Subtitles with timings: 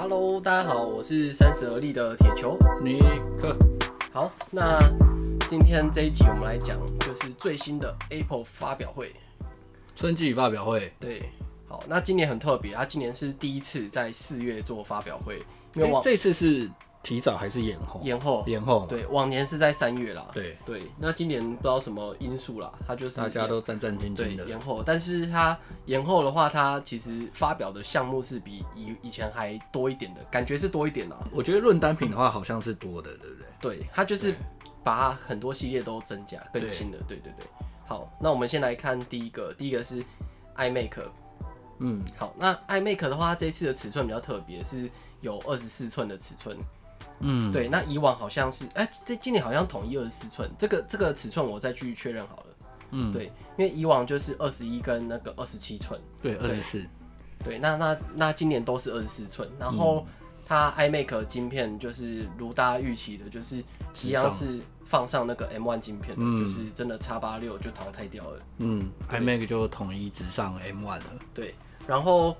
[0.00, 3.00] Hello，大家好，我是三十而立的铁球尼
[3.36, 3.52] 克。
[4.12, 4.78] 好，那
[5.48, 9.12] 今天这一集我们来讲就是最新的 Apple 发表会，
[9.96, 10.92] 春季发表会。
[11.00, 11.28] 对，
[11.66, 15.42] 好，那今年很特别，它今年是第一次在四月做发表会，
[15.74, 16.70] 因为这次是。
[17.02, 18.00] 提早还是延后？
[18.02, 18.86] 延后，延后。
[18.86, 20.26] 对，往年是在三月啦。
[20.32, 24.82] 对对，那今年不知道什么因素啦，它就是大家都战战兢兢的延后。
[24.84, 25.56] 但是它
[25.86, 31.16] 延后的话，它其实发表的项目是比以以前还多一点的，感觉是多一点啦。
[31.32, 33.78] 我觉得论单品的话，好像是多的，对不对？
[33.78, 34.34] 对，它就是
[34.84, 36.98] 把很多系列都增加更新了。
[37.06, 37.46] 对对对。
[37.86, 40.02] 好，那我们先来看第一个，第一个是
[40.56, 40.92] iMac。
[41.80, 44.90] 嗯，好，那 iMac 的话，它这一次的尺寸比较特别，是
[45.20, 46.58] 有二十四寸的尺寸。
[47.20, 52.44] 嗯，对，那以往好像是，哎、欸，这今年好像统一二十四寸，这个这个尺寸我再去确认好了。
[52.90, 53.26] 嗯，对，
[53.56, 56.84] 因为以往就是二十一跟那个二十七寸，对，二十四，
[57.44, 60.06] 对，那那那今年都是二十四寸，然后
[60.46, 63.62] 它 iMac 晶片就是如大家预期的，就是
[64.02, 68.38] 一样是放上那个 M1 晶片的，嗯、就是真的叉八六就淘汰掉了。
[68.58, 71.04] 嗯，iMac 就统一直上 M1 了。
[71.34, 71.54] 对，
[71.86, 72.36] 然后。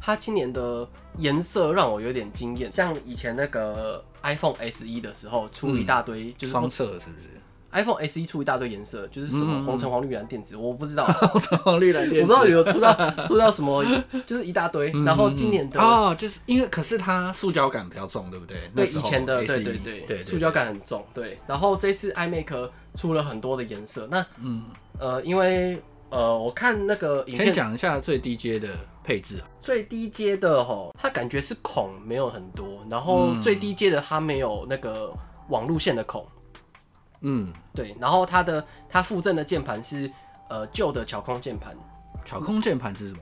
[0.00, 7.28] 它今年的颜色让我有点惊艳，像以前那个 iPhone SE 的时候出一大堆，就是双色是不是
[7.72, 11.06] ？iPhone SE 出一大堆颜色，就是什么红橙黄绿蓝靛紫，我不知道。
[11.32, 13.84] 红橙黄绿蓝靛紫，我不知道有出到 出到什么，
[14.26, 14.90] 就是一大堆。
[15.04, 18.56] 然后今年的哦，就是因为可是它塑胶感比较重，对不对？
[18.74, 21.02] 对，以前的对对对，塑胶感很重。
[21.14, 24.64] 对，然后这次 iMac 出了很多的颜色，那嗯
[24.98, 28.68] 呃，因为呃，我看那个影片，先讲一下最低阶的。
[29.02, 29.42] 配置。
[29.60, 35.12] 最低阶的吼，它感觉是孔没有很多，然后最低阶的它没有那个
[35.48, 36.26] 网路线的孔，
[37.20, 40.10] 嗯，对，然后它的它附赠的键盘是
[40.48, 41.74] 呃旧的巧空键盘，
[42.24, 43.20] 巧空键盘是什么？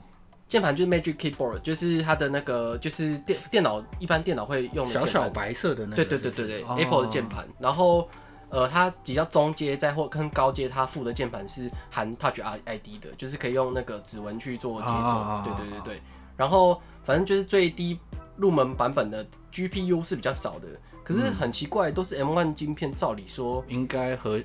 [0.49, 8.09] 键盘就是 Magic Keyboard，就是它的那个就是电电脑一般电脑会用的小小白色的那个，对对对对对、哦、Apple 的键盘，然后。
[8.51, 14.93] 呃，它比较中阶，再或跟高阶，它附的键盘是含 Touch ID 的，就是可以用那个指纹去做解锁。
[14.93, 16.03] 啊、对对对对。
[16.37, 17.99] 然后反正就是最低
[18.37, 20.67] 入门版本的 GPU 是比较少的，
[21.05, 24.39] 可是很奇怪，都是 M one 晶片，照理说应该和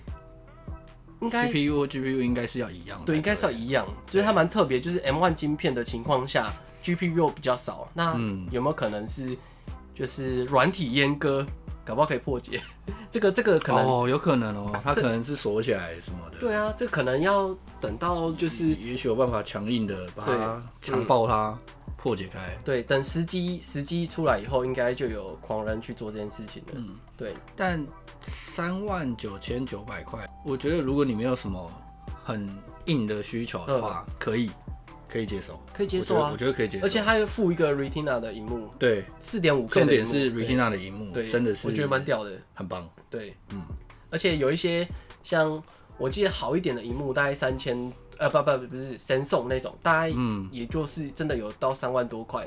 [1.22, 3.06] 应该 CPU 和 GPU 应该是要一样的。
[3.06, 3.88] 对，应该是要一样。
[4.12, 6.52] 就是它蛮特别，就是 M one 晶片的情况下
[6.84, 7.88] ，GPU 比较少。
[7.94, 8.14] 那
[8.52, 9.36] 有没有可能是
[9.94, 11.48] 就是软体阉割？
[11.86, 12.60] 搞不好可以破解，
[13.12, 16.40] 这个这个可能哦，有可能哦，它可能是锁起来什么的。
[16.40, 21.58] 对啊，这可能要等到就是，也许有办法强硬的把它强暴它
[21.96, 22.58] 破解开。
[22.66, 26.74] 对，等时机时机出来以后，应该就有狂人去做这件事情了。
[26.74, 27.36] 嗯，对。
[27.56, 27.86] 但
[28.22, 31.72] 三万九千九百块，我觉得如果你没有什么
[32.24, 32.50] 很
[32.86, 34.50] 硬的需求的话，可以。
[35.16, 43.62] 可以接受，可以接受啊，我觉得可以接受，而且它又附一个 Retina 的荧幕，对，四点五 K，重点是 Retina 的荧幕，对，真的是，我觉得蛮屌的，很棒，对，嗯，
[44.10, 44.86] 而且有一些
[45.24, 45.64] 像
[45.98, 50.46] 我记得好一点的荧幕，大概三千，呃，不不不，不是 Samsung 那种，大概嗯。
[50.52, 52.46] 也就是真的有到三万多块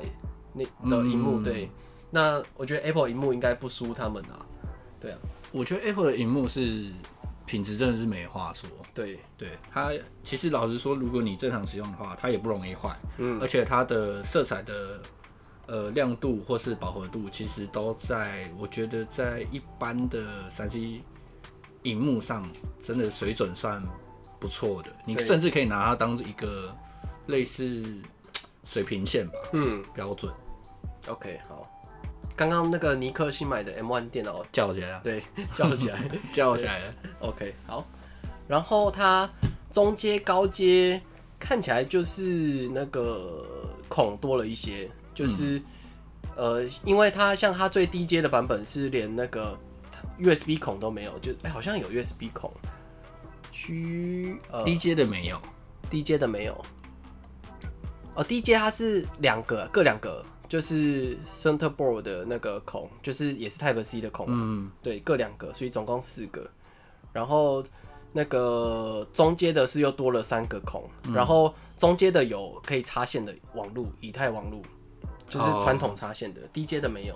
[0.53, 1.67] 那的荧幕，对，
[2.11, 4.45] 那我觉得 Apple 荧幕应该不输他们啊，
[4.99, 5.17] 对啊，
[5.51, 6.91] 我觉得 Apple 的荧幕是。
[7.49, 8.69] 品质真的是没话说。
[8.93, 9.91] 对对，它
[10.23, 12.95] 其实老实说，如果你正常使用的话，它也不容易坏。
[13.17, 15.01] 嗯，而且它的色彩的
[15.65, 21.01] 呃亮度或是饱和度，其实都在我觉得在一般的三 C
[21.81, 22.47] 荧幕上，
[22.79, 23.81] 真的水准算
[24.39, 24.91] 不错的。
[25.03, 26.71] 你甚至可以拿它当一个
[27.25, 27.83] 类似
[28.63, 29.33] 水平线吧。
[29.53, 30.31] 嗯，标准。
[31.07, 31.63] OK，好。
[32.39, 35.21] 刚刚那个尼克新买的 M1 电脑叫起来了，对，
[35.57, 36.01] 叫起来，
[36.31, 36.93] 叫起来了。
[37.19, 37.85] OK，好。
[38.47, 39.29] 然后它
[39.69, 41.01] 中阶、高阶
[41.37, 43.45] 看起来就是那个
[43.89, 45.57] 孔多了一些，就是、
[46.37, 49.53] 嗯、呃，因为它像它最低阶的版本是连那个
[50.17, 52.49] USB 孔都没有，就哎、欸、好像有 USB 孔，
[53.51, 55.37] 虚呃低阶的没有，
[55.89, 56.57] 低阶的没有。
[58.15, 60.23] 哦，低阶它是两个，各两个。
[60.49, 66.45] 就是 center board 的那个孔，就是也是 Type C 的孔，嗯，对，各两个，所以总共四个。
[67.13, 67.63] 然后
[68.11, 74.61] 那个中间的是又多了三个孔，嗯、然后中间的有可以插线的网路，以太网路，
[75.29, 76.41] 就是传统插线的。
[76.41, 77.15] 哦、低阶的没有。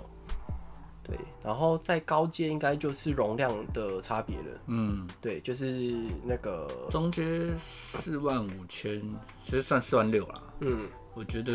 [1.06, 4.44] 对，然后在高阶应该就是容量的差别了。
[4.68, 5.92] 嗯，对，就是
[6.24, 9.02] 那个中阶四万五千，
[9.42, 10.42] 其实算四万六啦。
[10.60, 11.52] 嗯，我觉得，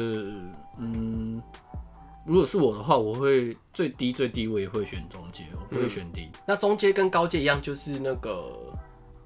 [0.80, 1.42] 嗯。
[2.26, 6.30] 如果是我的话，我会最低最低我也会选中阶，我不会选低。
[6.34, 8.54] 嗯、那中阶跟高阶一样，就是那个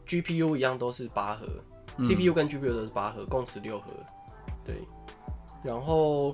[0.07, 1.45] GPU 一样都是八核、
[1.97, 3.87] 嗯、，CPU 跟 GPU 都是八核，共十六核。
[4.63, 4.75] 对。
[5.63, 6.33] 然后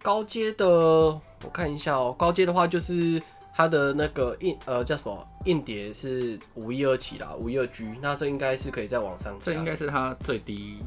[0.00, 3.20] 高阶的我看一下哦、喔，高阶的话就是
[3.54, 10.78] 它的那个硬呃叫什么硬碟是五一二起啦，五一二 G，那这应该是可以在网上加，这应该是它最低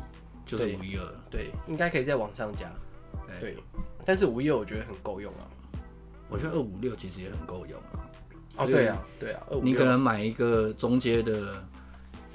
[0.50, 2.72] 就是五一二，对，应该可以在往上加，
[3.40, 3.58] 对，
[4.06, 5.48] 但是五一二我觉得很够用啊，
[6.30, 8.10] 我觉得二五六其实也很够用啊，
[8.58, 11.64] 哦对啊对啊，你可能买一个中阶的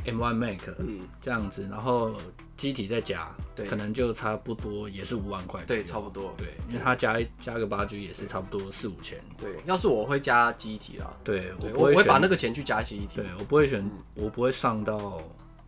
[0.05, 2.15] M1 Mac，嗯，这样子，然后。
[2.57, 5.61] 机体再加，对，可能就差不多也是五万块。
[5.67, 6.33] 对，差不多。
[6.37, 9.19] 对，因为它加加个八 G 也是差不多四五千。
[9.41, 11.13] 对，要是我会加机体啦。
[11.25, 13.09] 对，我我会把那个钱去加机体。
[13.17, 13.85] 对，我不会选，
[14.15, 15.21] 我不会上到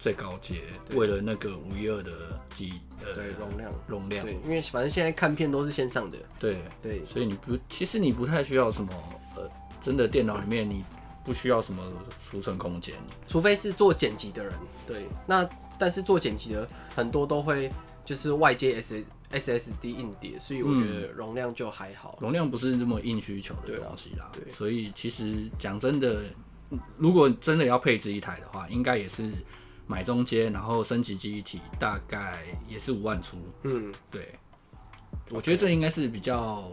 [0.06, 0.61] 最高阶，
[0.94, 4.25] 为了那个五一二的机呃容量容量。
[4.25, 6.17] 对，因为反正现在看片都是线上的。
[6.38, 8.93] 对对，所以你不，其实你不太需要什么
[9.35, 9.50] 呃，
[9.82, 10.85] 真的电脑里面你
[11.25, 11.82] 不需要什么
[12.25, 12.94] 储存空间，
[13.26, 14.53] 除非是做剪辑的人。
[14.87, 15.44] 对，那。
[15.79, 17.70] 但是做剪辑的很多都会
[18.03, 24.31] 就是外接 S S S D 硬碟，所以我觉得容量就还好，容量不是这么硬需求的东西啦。
[24.32, 26.23] 对，所以其实讲真的，
[26.97, 29.31] 如果真的要配置一台的话，应该也是
[29.87, 32.38] 买中阶，然后升级记忆体，大概
[32.69, 33.37] 也是五万出。
[33.62, 34.35] 嗯，对，
[35.31, 36.71] 我觉得这应该是比较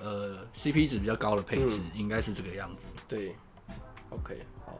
[0.00, 2.86] 呃 CP 值比较高的配置，应该是这个样子。
[3.08, 3.34] 对
[4.10, 4.76] ，OK，好，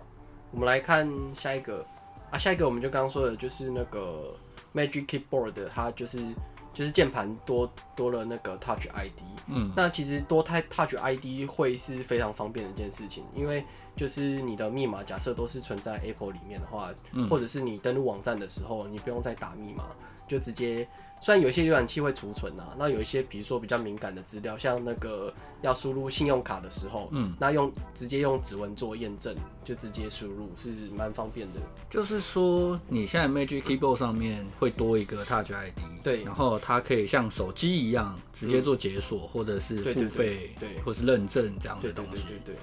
[0.51, 1.85] 我们来看下一个。
[2.31, 4.33] 啊，下一个我们就刚刚说的，就是那个
[4.73, 6.25] Magic Keyboard，它就是
[6.73, 9.19] 就是键盘多多了那个 Touch ID。
[9.49, 13.65] 嗯，那其实多太 Touch ID 会是非常方便的一件事情，因为
[14.01, 19.85] 就是你的密码假设都是存在 Apple 里面的话，嗯、或者是你登录网站的时候，你不用再打密码，
[20.27, 20.89] 就直接。
[21.21, 25.31] 虽然有一些浏览器会储存啊，那有一些比如说比较敏感的资料，像那个
[25.61, 31.61] 要输入信用卡的时候，嗯，那用直接用指纹做验证，就直接输入是蛮方便的。
[31.91, 42.29] 就是说，你现在 Magic Keyboard 上面会多一个 Touch ID，对，然后它可以像手机一样直接做解锁，或者是付费，对，或是认证这样的东西。
[42.29, 42.57] 对对。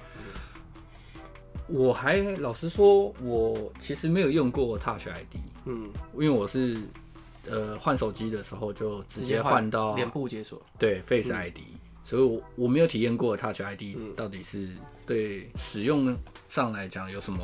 [1.68, 5.36] 我还老实说，我其实没有用过 Touch ID，
[5.66, 6.78] 嗯，因为我是。
[7.50, 14.68] 呃，换手机的时候就直接换到脸部解锁，对 Face ID，嗯，所以我我没有体验过 Touch ID 到底是
[15.06, 16.14] 对使用
[16.50, 17.40] 上来讲有什么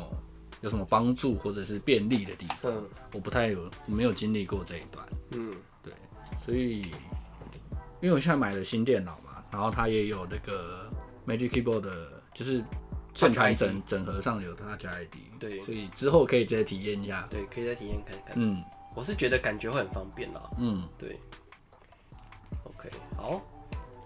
[0.61, 2.83] 有什么帮助或者是便利的地方，嗯，
[3.13, 5.91] 我不太有没有经历过这一段，嗯，对，
[6.39, 6.81] 所以
[7.99, 10.87] 因为我现在买了新电脑嘛，然后它也有那个
[11.25, 12.63] Magic Keyboard 的，就是
[13.15, 18.63] 键盘整整合上有 Touch ID，对，所以之后可以再体验一下，对，可以再体验看看，嗯。
[18.97, 21.17] 我是觉得感觉会很方便啦，嗯，对
[22.63, 23.41] ，OK，好，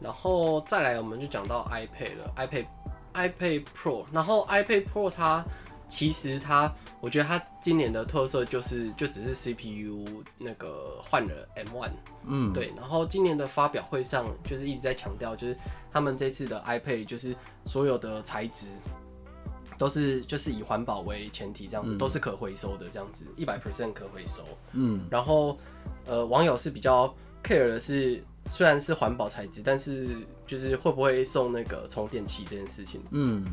[0.02, 2.66] 然后再来我们就讲到 iPad 了，iPad
[3.14, 5.46] iPad Pro，然后 iPad Pro 它
[5.88, 11.92] 其实它，我觉得它今年的特色就是就只是 CPU 那个换了 M1，
[12.26, 15.56] 嗯，对，然后今年的发表会上就是一直在强调，就是
[15.92, 18.70] 他们这次的 iPad 就是所有的材质。
[19.80, 24.44] 都是就是以环保为前提，这样子、嗯、都是可回收的，这样子一百 percent 可回收。
[24.74, 25.58] 嗯，然后
[26.06, 27.08] 呃，网友是比较
[27.42, 30.10] care 的是，虽然是环保材质，但是
[30.46, 33.02] 就是会不会送那个充电器这件事情。
[33.12, 33.46] 嗯。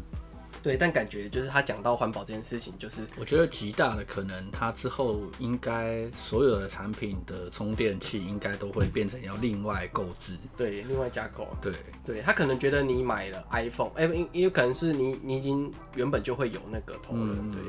[0.62, 11.46] 对，但感觉就是他讲到环保这件事情，就是我觉得极大的可能，他之后应该所有的产品的充电器应该都会变成要另外购置，对，另外加购。
[11.62, 11.72] 对，
[12.04, 17.62] 对他可能觉得你买了 iPhone，哎，也有可能是你你已经原本就会有那个头了，嗯、对。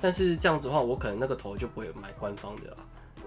[0.00, 2.76] 但是这样子的话，我可能那个头就不会买官方的了，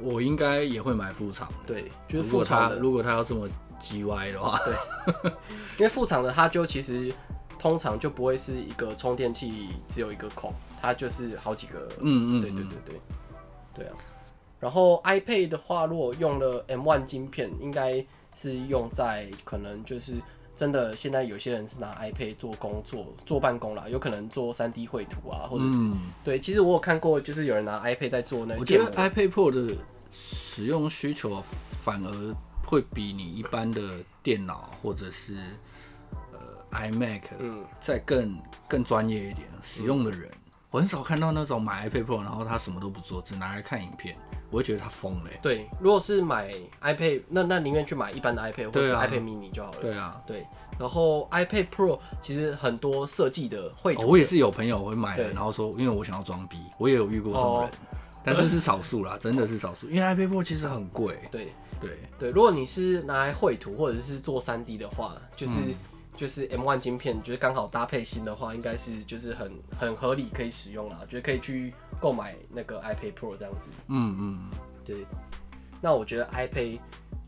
[0.02, 1.48] 我应该也会买副厂。
[1.66, 2.78] 对，就是副厂的。
[2.78, 3.48] 如果他要这么
[3.80, 4.76] 叽歪的话，对，
[5.80, 7.10] 因为副厂的他就其实。
[7.64, 10.52] 通常就不会是一个充电器只有一个孔，
[10.82, 11.88] 它就是好几个。
[12.02, 13.02] 嗯嗯，对对对对，
[13.74, 13.94] 对啊。
[14.60, 18.06] 然后 iPad 的话，如果用了 M1 晶片，应该
[18.36, 20.16] 是用在可能就是
[20.54, 26.38] 真的，现在有些人是拿 iPad 做工作、做办公啦，有可能做 3D 绘图啊，或者是、嗯、对。
[26.38, 28.60] 其实我有看过，就是有人拿 iPad 在做那个。
[28.60, 29.78] 我觉得 iPad Pro 的
[30.12, 31.42] 使用需求
[31.82, 32.36] 反而
[32.68, 33.82] 会比你一般的
[34.22, 35.38] 电脑或者是。
[36.74, 38.38] iMac，嗯，再更
[38.68, 44.16] 更专业一点，使用的人，嗯、我很少看到那种买 iPad Pro，然后他什么都不做，只拿来看影片，
[44.50, 45.30] 我会觉得他疯了。
[45.42, 49.78] 对，如果是买 iPad，那那宁愿去买一般的 iPad 或者是 iPad mini 就好了。
[49.82, 50.46] 对啊，对。
[50.80, 57.72] 然后 iPad Pro 其实很多设计的绘图我也是有朋友会买的，然后说因为我想要装逼，我也有遇过这种人，哦、
[58.24, 61.20] 但是是少数啦，真的是少数，因为 iPad Pro 其实很贵。
[61.30, 65.54] 对对对，如果你是拿来绘图或者是做 3D 的话，就是。
[66.14, 73.70] 嗯就是 M1 晶片，就是刚好搭配新的话，应该是就是很很合理可以使用啦，觉得可以去购买那个 iPad Pro 这样子。
[73.88, 74.50] 嗯嗯，
[74.86, 75.04] 对。
[75.82, 76.80] 那我觉得 iPad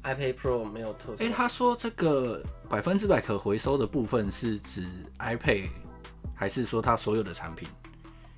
[0.03, 1.23] iPad Pro 没有特色。
[1.23, 4.87] 哎、欸，他说这个百分之百可回收的部分是指
[5.17, 5.67] iPad，
[6.35, 7.67] 还是说他所有的产品？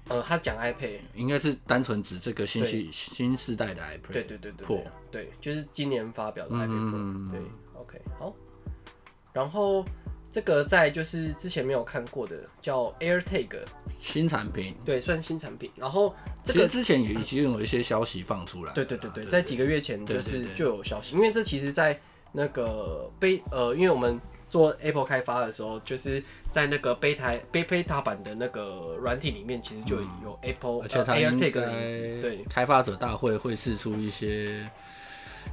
[0.08, 4.14] 呃，他讲 iPad，应该是单纯指这个新系新世代的 iPad。
[4.14, 6.92] 对对对对，Pro，对，就是今年发表的 iPad Pro。
[6.94, 7.42] 嗯、对
[7.74, 8.34] ，OK，好。
[9.34, 9.86] 然后
[10.32, 13.60] 这个在就是之前没有看过的叫 AirTag
[14.00, 15.72] 新产品，对，算新产品。
[15.76, 18.74] 然后这个之前也已经有一些消息放出来。
[18.74, 22.00] 对对对对，在几个月前就是就有消息，因为这其实，在
[22.32, 24.20] 那个被呃，因为我们。
[24.50, 32.22] 做 Apple 开发的时候，就是在那个备胎、备备塔版的那个软体里面，其实就有 Apple、嗯、而且它 AirTag。
[32.22, 34.66] 对，开发者大会会释出一些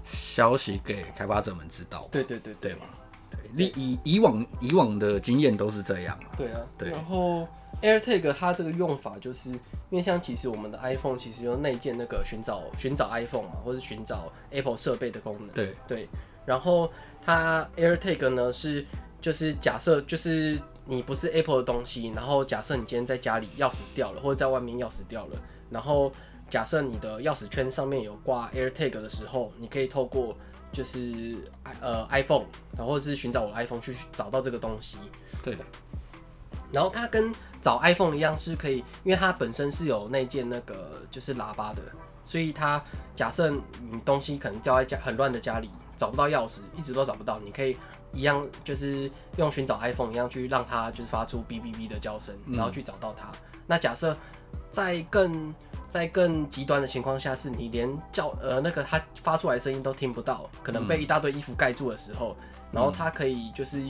[0.04, 2.08] 消息给开发者们知道。
[2.12, 2.86] 对对对对，对嘛？
[3.56, 6.30] 对，以以往以往的经验都是这样嘛。
[6.36, 6.90] 对啊，对。
[6.90, 7.46] 然后
[7.82, 9.58] AirTag 它这个用法，就是因
[9.90, 15.48] 为像其实我们的 iPhone 其实有内建那个寻找寻找 iPhone 嘛，或是寻找 Apple 设备的功能。
[15.48, 16.08] 对对，
[16.44, 16.90] 然后。
[17.26, 18.84] 它 AirTag 呢是
[19.18, 25.38] 就是假设就是你不是 Apple 的东西，然后假设你今天在家里钥匙掉了，或者在外面钥匙掉了，
[25.70, 26.12] 然后
[26.50, 30.36] 假设你的钥匙圈上面有挂 AirTag 的时候，你可以透过
[30.74, 31.34] 就是
[31.80, 32.44] 呃 iPhone，
[32.76, 34.98] 然后是寻找我的 iPhone 去找到这个东西。
[35.42, 35.56] 对。
[36.72, 41.80] 然后它跟找 iPhone 一样是可以，因为它本身是有那件那个就是喇叭的，
[42.24, 42.82] 所以它
[43.14, 45.70] 假设你东西可能掉在家很乱的家里。
[45.96, 47.38] 找不到钥匙，一直都找不到。
[47.38, 47.76] 你可以
[48.12, 53.28] 一样，就是用寻找 iPhone 一样去让它就是发出哔哔哔的叫声，然后去找到它。
[53.28, 54.14] 嗯、那假设
[54.72, 55.54] 在更
[55.94, 63.80] 在更极端的情况下，是你连叫呃那个它发出来的声音都听不到，可能被一大堆衣服盖住的时候，嗯、然后它可以就是。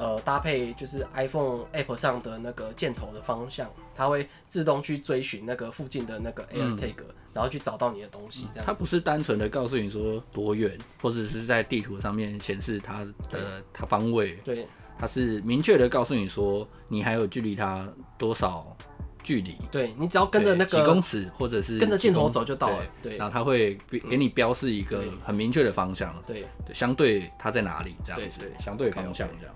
[0.00, 8.46] 呃，搭配就是 iPhone App 上的那个箭头的方向，它会自动去追寻那个附近的那个 AirTag，嗯、然后去找到你的东西。
[8.54, 14.36] 这样，它不是单纯的告诉你说多远，或者是在地图上面显示它的它方位。
[14.44, 18.76] 对，它是明确的告诉你说你还有距离它多少
[19.22, 19.54] 距离。
[19.70, 22.78] 对，你只要跟着那个几公尺，或者是跟着箭头走就到了。
[23.02, 26.14] 对，对然后它会给你标示一个很明确的方向。
[26.26, 29.54] 对，对，相对它在哪里这样子，相对方向这样。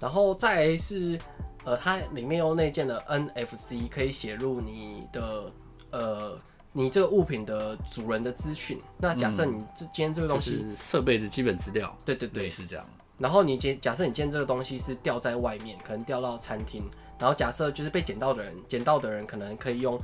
[0.00, 1.18] 然后再来是，
[1.64, 5.52] 呃，它里面有内建的 NFC，可以写入你的
[5.90, 6.38] 呃
[6.72, 8.78] 你这个物品的主人的资讯。
[8.98, 12.86] 那假设你这今天这个东西设备的基本资料，对对对，是这样。
[13.18, 19.98] 然后你假假设你今天这个东西是掉在外面，可能掉到餐厅，然后假设就是被捡到的人，捡到的人可能可以用。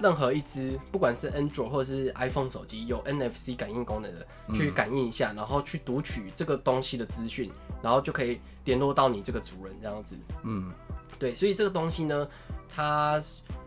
[0.00, 7.50] 任何一只，不管是 Android 或者是 iPhone 手机有 NFC 感应功能的，去感应一下，然后去读取这个东西的资讯，
[7.82, 10.16] 然后就可以联络到你这个主人这样子。
[10.44, 10.72] 嗯，
[11.18, 12.28] 对，所以这个东西呢，
[12.72, 13.20] 它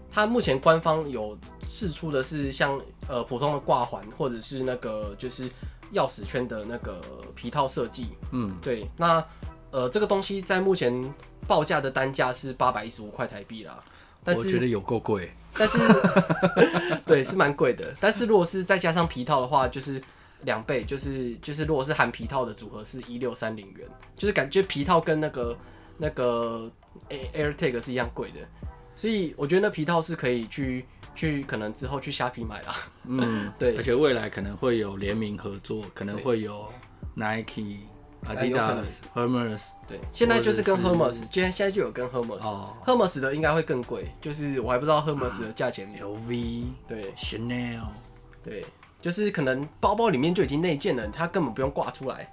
[0.10, 2.80] 它目前官方有试出的是像
[3.10, 5.50] 呃普通的挂环，或者是那个就是
[5.92, 7.02] 钥匙圈的那个
[7.36, 8.08] 皮套设计。
[8.32, 9.22] 嗯，对，那
[9.72, 11.14] 呃这个东西在目前
[11.48, 13.80] 报价的单价是八百一十五块台币啦。
[14.24, 15.80] 但是我觉得有够贵，但是
[17.08, 17.92] 对是蛮贵的。
[18.00, 20.00] 但是如果是再加上皮套的话，就是
[20.42, 25.58] 两倍，就是就是如果是含皮套的组合是一六三零元，就是感觉皮套跟那个
[25.98, 26.72] 那个
[27.10, 28.38] AirTag 是一样贵的。
[28.96, 32.76] 所以我觉得那皮套是可以去去可能之后去虾皮买啦。
[33.06, 36.72] 嗯， 对，而且未来可能会有联名合作，可能会有
[37.16, 37.78] Nike。
[38.28, 38.86] Adidas、
[39.16, 45.92] Hermes，对，现在就是跟 Hermes，现在现在就有跟 Hermes，Hermes 的应该会更贵，就是我还不知道 Hermes 的价钱。
[46.00, 47.88] LV，对，Chanel，
[48.44, 48.64] 对，
[49.02, 52.32] 就是可能包包里面就已经内件了，它根本不用挂出来，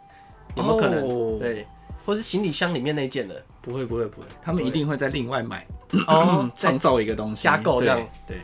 [0.54, 1.38] 有没有可能？
[1.38, 1.66] 对，
[2.04, 3.42] 或是行李箱里面内件的？
[3.62, 5.66] 不会不会不会，他们一定会再另外买，
[6.06, 7.42] 哦， 创造一个东西。
[7.42, 8.38] 加购这样，对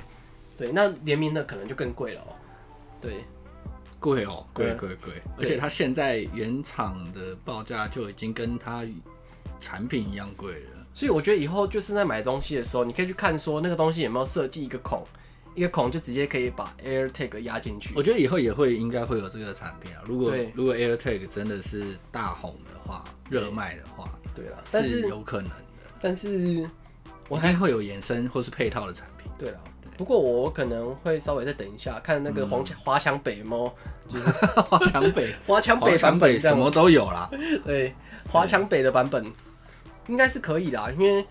[0.56, 2.32] 对，那联名的可能就更贵了哦，
[3.00, 3.24] 对。
[4.04, 5.14] 贵哦，贵贵贵！
[5.38, 8.84] 而且它现在原厂的报价就已经跟它
[9.58, 10.87] 产品一样贵了。
[10.92, 15.02] 所以我觉得以后就是在买东西的时候，你可以去看说那个东西有没有设计一个孔，
[15.54, 17.94] 一个孔就直接可以把 AirTag 压进去。
[17.96, 20.02] 我觉得以后也会应该会有这个产品啊。
[20.06, 25.56] 如果如果 AirTag 真的是大红的话，热卖的话，对了，但是有可能的。
[25.99, 26.68] 但是
[27.30, 29.32] 我还会有衍生或是配套的产品。
[29.38, 29.58] 对了。
[29.96, 33.72] 不过我可能会稍微再等一下，看那个黄华强北猫，
[34.08, 34.28] 就是
[34.62, 37.30] 华强北华强北版本什么都有啦。
[37.64, 37.94] 对，
[38.28, 39.24] 华强北的版本
[40.08, 41.24] 应该是可以啦，因为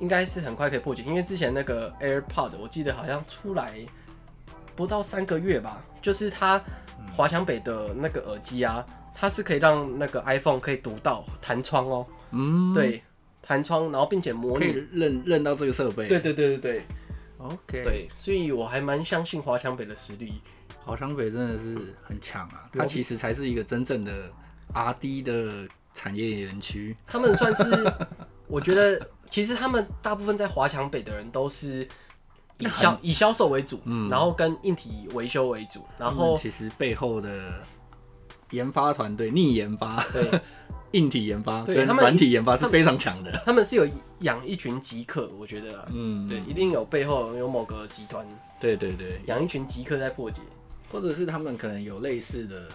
[0.00, 1.02] 应该是很快可以破解。
[1.02, 3.74] 因为之前那个 AirPod 我记得好像出来
[4.74, 6.60] 不到三个月吧，就是它
[7.14, 12.06] 华强北的那个耳机啊，它是可以让那个 iPhone 可以读到弹窗哦。
[12.30, 13.02] 嗯，对，
[13.42, 16.08] 弹窗，然后并且模拟认认到这个设备。
[16.08, 16.82] 对对对对对。
[17.38, 20.40] OK，对，所以我还蛮相信华强北的实力。
[20.84, 24.30] 华强北真的是很强啊，他其实才是一个真正的
[24.72, 27.64] R&D 的产业园区，他们算是，
[28.46, 31.86] 我觉得其实他们大部分在华强北的人都是
[32.58, 37.60] 以销以销售为主，嗯，然后跟硬体维修为主，然后其实背后的
[38.50, 40.40] 研发团队逆研发，对，
[40.92, 43.32] 硬体研发跟软体研发是非常强的。
[43.32, 43.86] 他，他们是有
[44.20, 48.26] 养一群极客，我觉得，嗯，对，一定有背后有某个集团，
[48.60, 50.40] 对对对，养一群极客在破解，
[50.90, 52.68] 或者是他们可能有类似的。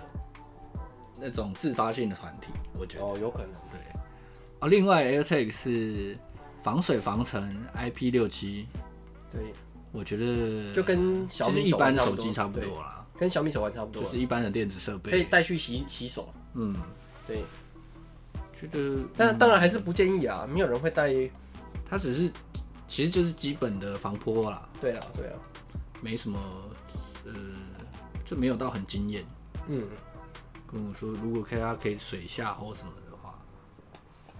[1.23, 2.47] 那种自发性的团体，
[2.79, 3.05] 我觉得。
[3.05, 3.53] 哦，有可能。
[3.69, 3.79] 对。
[4.57, 6.17] 啊，另外 AirTag 是
[6.63, 8.65] 防水防尘 IP 六七，
[9.31, 9.53] 对，
[9.91, 16.33] 我觉得就跟小米一般手机差不多啦，跟小米手环差不多，就是一般的电子设备，可以带去洗洗手。
[16.55, 16.75] 嗯，
[17.27, 17.43] 对。
[18.61, 21.11] 觉得，但当然还是不建议啊，没有人会带。
[21.89, 22.31] 它只是，
[22.87, 24.69] 其实就是基本的防泼啦。
[24.79, 25.33] 对啊，对啊，
[26.01, 26.39] 没什么，
[27.25, 27.33] 呃，
[28.23, 29.25] 就没有到很惊艳。
[29.67, 29.83] 嗯。
[30.71, 33.37] 跟我说，如果可以，它可以水下或什么的话，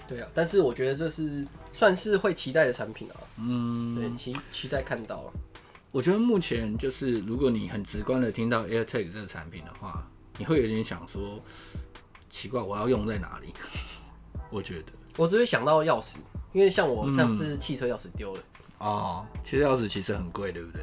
[0.08, 3.20] 对啊，但是我觉得这是算是会期待的产品啊。
[3.38, 5.30] 嗯，对，期期待看到。
[5.92, 11.38] 我觉得目前就是，如果你很直观的听到 AirTag 这个产品的话，你会有点想说，
[12.30, 13.54] 奇怪，我要用在哪里？
[14.52, 16.18] 我觉得，我只会想到钥匙，
[16.54, 18.40] 因为像我上次汽车钥匙丢了。
[18.80, 20.82] 嗯、哦，汽车钥匙其实很贵，对不对？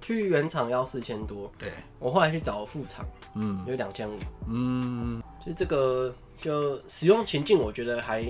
[0.00, 8.24] 去原厂要四千多，对，我后来去找副厂，嗯，有两千五，嗯，就这个就使用情境，我觉得还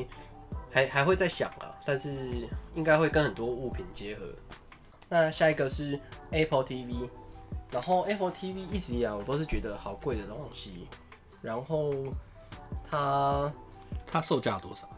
[0.70, 4.24] 还还会再想啊，但是应该会跟很多物品结合。
[5.08, 6.00] 那下一个是
[6.32, 7.08] Apple TV，
[7.70, 10.88] 然后 Apple TV 一直以来我都是觉得好贵的东西，
[11.40, 11.92] 然后
[12.90, 13.52] 它
[14.10, 14.88] 它售价多少？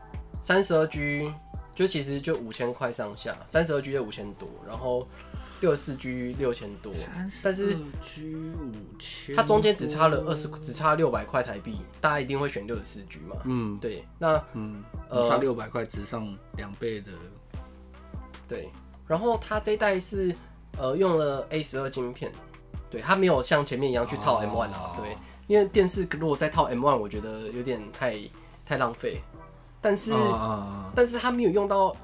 [0.42, 1.32] 三十二 G
[1.74, 5.06] 就其实就五千块上下，三十二 G 就五千多，然后。
[5.60, 6.90] 六十四 G 六千多，
[7.42, 13.36] 但是 G 五千，它中间只差了二十，只差六百块台币，大家一定会选六十四 G 嘛？
[13.44, 14.02] 嗯，对。
[14.18, 17.12] 那嗯，差六百块值上两倍的，
[18.48, 18.70] 对。
[19.06, 20.34] 然后它这一代是
[20.78, 22.32] 呃用了 A 十二晶片，
[22.88, 25.14] 对，它没有像前面一样去套 M one 啊，对，
[25.46, 28.18] 因为电视如果再套 M one，我觉得有点太
[28.70, 29.20] 太浪费。
[29.80, 30.12] 但是
[30.94, 31.96] 但是他没有用到。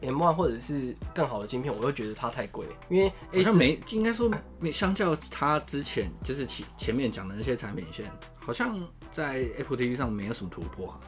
[0.00, 8.06] M1 或者是更好的晶片，我又觉得它太贵，因为 A 它没应该说没相较它之前就是前前面讲的那些产品线，
[8.38, 11.00] 好像在 Apple TV 上没有什么突破啊。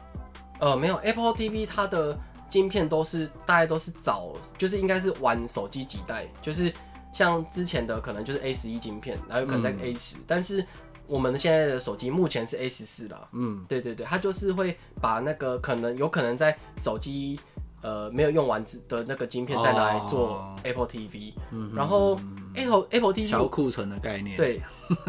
[0.59, 2.19] 呃，没有 Apple TV 它的
[2.49, 6.73] 晶片都是大概都是早，就是应该是玩手机几代，就是
[7.13, 10.67] 像之前的可能就是 A 十一晶片，然后有可能在 A 十、嗯，但是
[11.11, 13.27] 我们现在的手机目前是 A 十四啦。
[13.33, 17.39] 嗯，对对对，它就是会把那个可能有可能在手机。
[17.83, 22.15] 呃，没有用完的那个晶片再拿来做 Apple TV，、哦、然后
[22.53, 24.37] Apple Apple TV 小库存的概念。
[24.37, 24.61] 对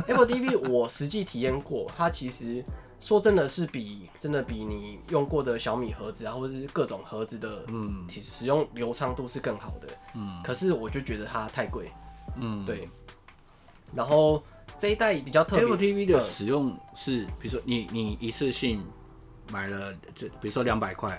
[0.08, 2.64] ，Apple TV 我实际体验过，它其实
[2.98, 9.88] 说真的是比真的比你用过的小米盒子啊，或者是各种盒子的，嗯，使用流畅度是更好的。
[10.14, 11.90] 嗯，可是我就觉得它太贵。
[12.38, 12.88] 嗯，对。
[13.94, 14.42] 然后
[14.82, 18.84] 这一代比较特别，Apple TV 的使用是，比如说你你一次性
[19.52, 21.16] 买了，这比如说两百块。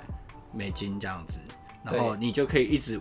[0.55, 1.33] 美金这样子，
[1.83, 2.99] 然后你就可以一直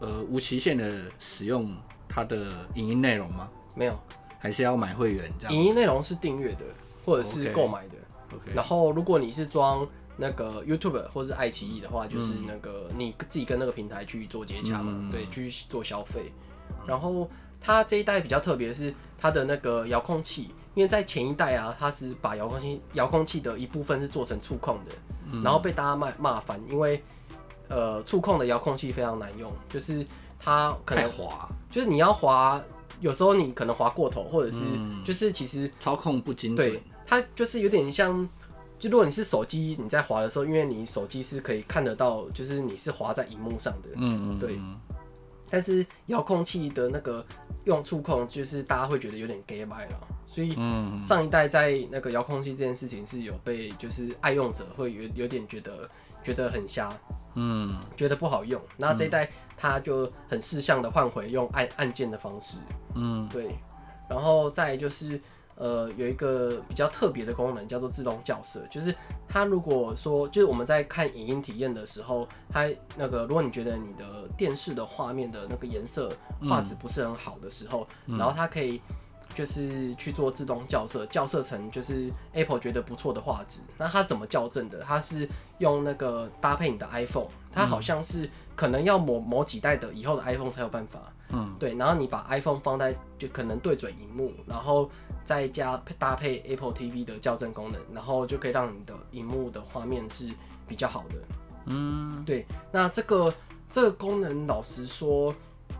[0.00, 1.70] 呃无期限的使用
[2.08, 3.48] 它的影音内容吗？
[3.76, 3.96] 没有，
[4.40, 5.54] 还是要买会员这样。
[5.54, 6.64] 影音内容是订阅的，
[7.04, 7.94] 或者是购买的。
[8.34, 8.50] OK。
[8.52, 16.32] 然后如果你是装那个 YouTube 或者是爱奇艺的话，就是那个你自己跟那个平台去做接洽嘛，嗯、对，去做消费。
[16.84, 17.30] 然后
[17.64, 24.94] 它这一代比较特别是它的那个遥控器，因为在前一代啊，它是把遥控器遥控器的一部分是做成触控的。
[25.42, 27.02] 然后被大家骂骂翻，因为
[27.68, 30.06] 呃触控的遥控器非常难用，就是
[30.38, 32.62] 它可能滑，就是你要滑，
[33.00, 34.62] 有时候你可能滑过头，或者是
[35.02, 38.28] 就是其实操控不精准，对，它就是有点像，
[38.78, 44.60] 就如果你是手机你在滑的时候，因为你手机是可以看得到，就是你是滑在荧幕上的，嗯嗯，对。
[45.54, 47.24] 但是遥控器的那个
[47.62, 50.52] 用触控，就是大家会觉得有点 gay 白了，所以
[51.00, 55.88] 上一代在那个遥控器这件事情是有被就是爱用者会有有点觉得
[56.24, 56.92] 觉得很瞎，
[57.36, 58.60] 嗯，觉得不好用。
[58.76, 62.58] 那这一代它就很适向的换回用按按键的方式，
[62.96, 63.56] 嗯，对，
[64.10, 65.20] 然后再就是。
[65.56, 68.92] 呃，有一个比较特别的功能叫做自动校色，就是
[69.28, 76.10] 它如果说，就是我们在看影音体验的时候，它那个如果你觉得你的电视的画面的那个颜色
[76.42, 78.80] 画质不是很好的时候，嗯、然后它可以
[79.32, 83.60] 就是去做自动校色，校色成就是 Apple 觉得不错的画质。
[83.78, 84.80] 那它怎么校正的？
[84.80, 91.00] 它是用那个搭配你的 iPhone，它好像是可能要某某几代的以后的 iPhone 才有办法。
[91.30, 94.90] 嗯，对，然后你把 iPhone 放在就可能对准荧幕，然后。
[95.24, 100.28] 再加搭配 Apple TV 的校正功能，然后就可以让你的荧幕的画面是
[100.68, 101.14] 比较好的。
[101.66, 102.44] 嗯，对。
[102.70, 103.34] 那这个
[103.70, 105.34] 这个功能，老实说，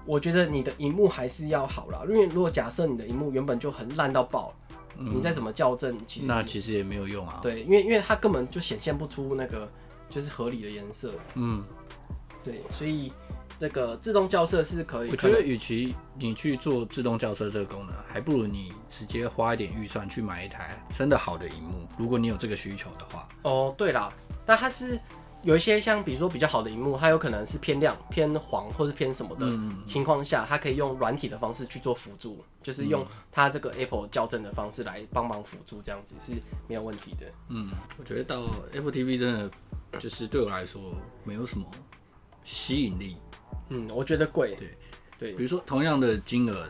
[0.06, 4.52] 我觉得你的荧幕还是要好啦，因为如果假设你的荧幕原本就很烂到爆，
[4.96, 7.40] 嗯、你再怎么校正，其实那其实也没有用啊。
[7.42, 9.70] 对，因为因为它根本就显现不出那个
[10.08, 11.12] 就是合理的颜色。
[11.34, 11.62] 嗯，
[12.42, 13.12] 对，所以。
[13.58, 15.10] 这个自动校色是可以。
[15.10, 21.86] 我觉得，与其你去做自动校色这个功能，还不如你直接花一点预算去买一台真的好的荧幕。
[21.98, 23.28] 如果你有这个需求的话。
[23.42, 24.12] 哦，对啦，
[24.46, 24.98] 那它是
[25.42, 29.46] 有一些像比如说比较好的荧幕，它有可能是偏亮、偏黄或是偏什么的
[29.84, 36.32] 情况下，它可以用软体的方式去做辅助，就是用它这个 Apple 校正的方式来帮忙辅助，这样子是
[36.66, 37.30] 没有问题的。
[37.50, 39.50] 嗯，我觉得到 Apple TV 真的
[39.98, 40.80] 就是对我来说
[41.24, 41.66] 没有什么
[42.42, 43.16] 吸引力。
[43.74, 44.54] 嗯，我觉得贵。
[44.54, 44.76] 对，
[45.18, 46.68] 对，比如说同样的金额，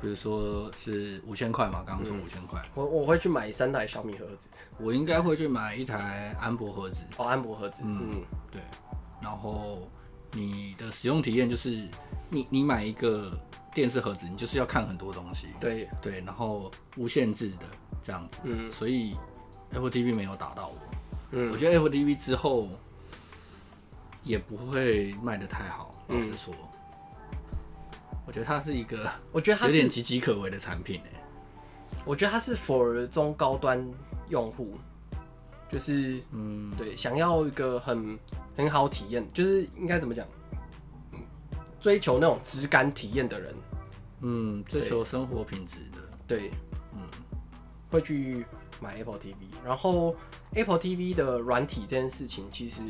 [0.00, 7.04] 比如说是五千块嘛，刚刚说五千块，我我会去买三台小米盒子，我应该会去买一台安博盒子。
[7.16, 8.60] 哦，安博盒子，嗯，嗯对。
[9.22, 9.88] 然后
[10.32, 11.88] 你的使用体验就是，
[12.28, 13.30] 你你买一个
[13.72, 15.46] 电视盒子，你就是要看很多东西。
[15.60, 17.66] 对对，然后无限制的
[18.02, 19.16] 这样子，嗯，所以
[19.72, 20.74] Apple TV 没有打到我。
[21.30, 22.68] 嗯，我觉得 Apple TV 之后
[24.24, 25.90] 也不会卖的太好。
[26.08, 31.00] 老实说，嗯、我觉得它是一个， 我觉得它有点岌岌可危的产品
[32.04, 33.82] 我觉得它是 for 中高端
[34.28, 34.76] 用户，
[35.70, 38.18] 就是嗯，对，想要一个很
[38.56, 40.26] 很好体验，就是应该怎么讲，
[41.80, 43.54] 追求那种质感体验的人，
[44.20, 46.50] 嗯，追求生活品质的，对，
[46.92, 47.00] 嗯，
[47.90, 48.44] 会去
[48.80, 49.34] 买 Apple TV，
[49.64, 50.14] 然后
[50.52, 52.82] Apple TV 的软体这件事情，其实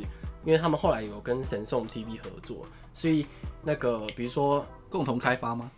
[0.45, 2.65] 因为他们后来有跟神送 TV 合作。
[2.93, 3.25] 所以
[3.61, 5.69] 那个，比如说共同开发吗？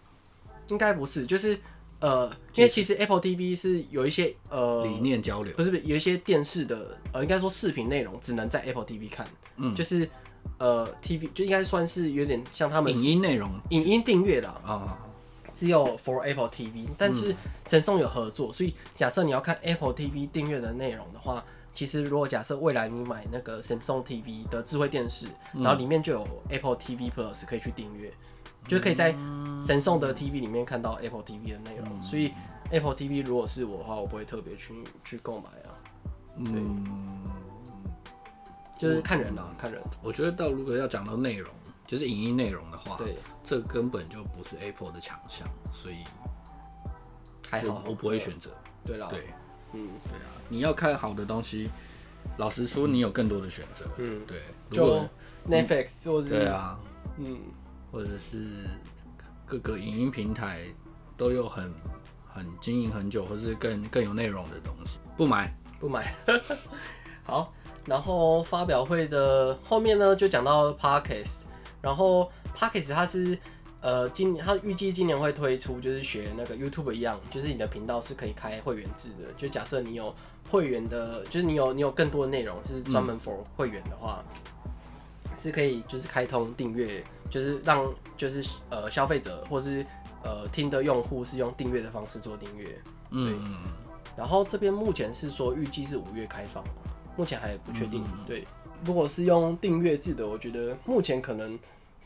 [0.68, 1.58] 应该不是，就是
[2.00, 10.08] 呃，因为其实 Apple TV 是有一些呃理念交流，不是不是，有一些电视的呃，应该说视频内容只能在 Apple TV 看，嗯，就是
[10.60, 15.00] 呃 TV 就应该算是有点像他们影音内容，影音订阅的啊，
[15.56, 21.44] 只有 for Apple TV，但是神送有合作，所以假设你要看 Apple TV 订阅的内容的话。
[21.78, 28.12] 其实，如果假设未来你买那个 Samsung TV 的智慧电视，然后里面就有 Apple TV Plus 可以去订阅，
[28.68, 29.14] 就可以在
[29.62, 32.02] Samsung 的 TV 里面看到 Apple TV 的内容。
[32.02, 32.34] 所以
[32.72, 34.74] Apple TV 如果是我的话，我不会特别去
[35.06, 35.70] 去购买啊。
[36.46, 36.64] 对，
[38.80, 39.80] 就是看人啊，看人。
[40.02, 41.48] 我觉得到如果要讲到内容，
[41.86, 45.98] 就是影音内容的话，对，这根本就不是 Apple 的强项，所以
[47.52, 48.50] 还好，我不会选择。
[48.84, 49.26] 对了，对。
[49.74, 51.70] 嗯，对啊，你要看好的东西，
[52.38, 53.86] 老实说，你有更多的选择。
[53.98, 55.06] 嗯，对，就
[55.50, 56.80] Netflix 或者对啊，
[57.18, 57.40] 嗯，
[57.92, 58.46] 或者是
[59.46, 60.62] 各个影音平台
[61.16, 61.74] 都有很
[62.34, 66.14] 很经营很久，或是更更有内容的东西，不买不买。
[67.24, 67.54] 好，
[67.86, 71.42] 然后发表会的后面呢，就讲到 Podcast，
[71.82, 73.38] 然后 Podcast 它是。
[73.80, 79.32] 呃，今年他预计今年会推出，就是学那个 YouTube 一样，就是你的频道是可以开会员制的。
[79.38, 80.14] 就假设你有
[80.50, 84.26] 会员的，就是你有你有更多的内容是专门 for 会员的话，
[84.66, 87.88] 嗯、是可以就是开通订阅，就是让
[88.18, 89.86] 就是呃消费者或是
[90.24, 92.82] 呃听的用户是用订阅的方式做订阅。
[93.12, 93.62] 嗯，
[94.18, 96.64] 然后这边目前是说预计是五月开放，
[97.16, 98.04] 目前还不确定。
[98.06, 98.44] 嗯、对，
[98.84, 101.58] 如果是用订阅制的，我觉得目前可能。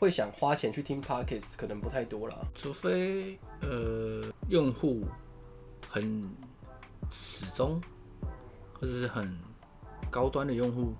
[0.02, 5.00] 会想花钱去听 Podcast 可能不太多了，除非呃用户
[5.88, 6.28] 很
[7.08, 7.80] 始终，
[8.74, 9.38] 或者是很
[10.10, 10.92] 高端的用户。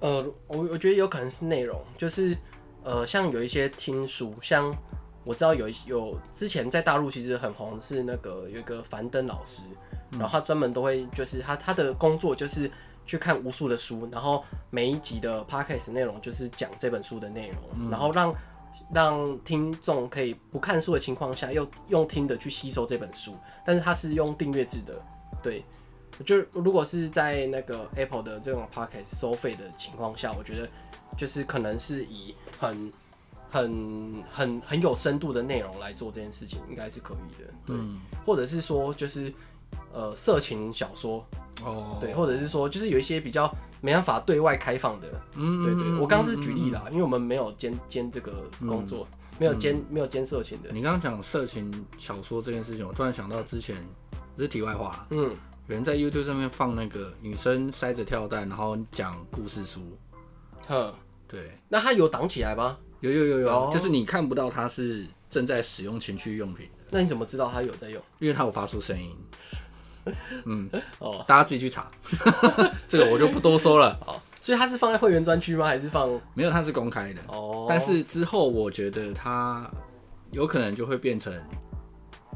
[0.00, 2.34] 呃，我我觉得有可能是内容，就是
[2.82, 4.74] 呃像有一些听书，像
[5.24, 9.62] 我知道有有之前在大陆其实很红是那个有一个樊登老师，
[10.12, 12.70] 然后他专门都会就是他他的工作就是。
[13.04, 18.34] 去看无数的书，然后每一集的 podcast 内容就是讲这本书的内容，嗯、然后让
[18.92, 23.34] 让听众可以不看书的情况下，又用听的去吸收这本书。
[23.64, 25.02] 但是它是用订阅制的，
[25.42, 25.64] 对，
[26.24, 30.68] 就如果是在那个 Apple 的这种 podcast 收费的情况下，我觉得
[31.16, 32.90] 就是可能是以很
[33.50, 39.32] 很很很有深度的内容来做这件事情，应该是可以的，对，嗯、或者是说就是。
[39.92, 41.24] 呃，色情小说
[41.62, 42.00] 哦，oh.
[42.00, 50.70] 对，或者是说，就是有一些比较没办法对外开放的，嗯，对，对对，我刚刚是举例啦，因为我们没有兼兼这个工作，嗯、没有兼、嗯、没有兼色情的。
[50.72, 53.76] 你刚刚讲色情小说这件事情，我突然想到之前，
[54.36, 55.30] 这是题外话，嗯，
[55.66, 59.80] 有人在 YouTube 上面放那个女生塞着跳蛋，然后讲故事书，
[60.66, 60.90] 哼，
[61.28, 62.78] 对，那他有挡起来吗？
[63.00, 63.72] 有有有有，oh.
[63.72, 66.84] 就是你看不到他是正在使用情趣用品的。
[66.92, 68.00] 那你怎么知道他有在用？
[68.20, 69.18] 因为他有发出声音。
[70.44, 71.86] 嗯，哦，大家自己去查，
[72.88, 73.98] 这个我就不多说了。
[74.04, 75.66] 好， 所以它是放在会员专区吗？
[75.66, 76.08] 还是放？
[76.34, 77.22] 没有，它是公开的。
[77.28, 79.70] 哦，但是之后我觉得它
[80.30, 81.32] 有可能就会变成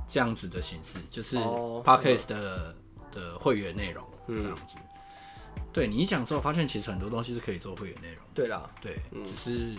[0.09, 4.77] 这样子的形式，就是 Podcast 的、嗯、的会员内容这样子。
[4.77, 8.23] 嗯、对你一讲之后，发现其实很多东西是可以做会员内容。
[8.35, 9.75] 对啦，对，嗯、只是